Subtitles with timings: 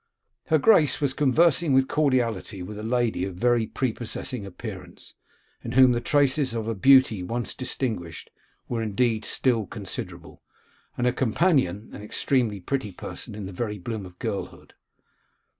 [0.47, 5.13] Her Grace was conversing with cordiality with a lady of very prepossessing appearance,
[5.63, 8.31] in whom the traces of a beauty once distinguished
[8.67, 10.41] were indeed still considerable,
[10.97, 14.73] and her companion, an extremely pretty person, in the very bloom of girlhood.